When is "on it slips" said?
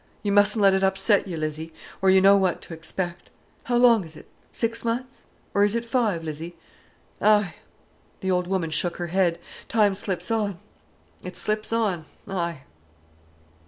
10.31-11.71